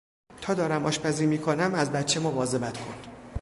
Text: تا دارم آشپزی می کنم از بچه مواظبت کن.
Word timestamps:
تا 0.41 0.53
دارم 0.53 0.85
آشپزی 0.85 1.25
می 1.25 1.37
کنم 1.37 1.73
از 1.75 1.91
بچه 1.91 2.19
مواظبت 2.19 2.77
کن. 2.77 2.93